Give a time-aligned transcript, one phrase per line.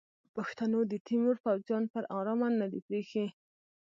[0.35, 3.25] پښتنو د تیمور پوځیان پر ارامه نه دي پریښي.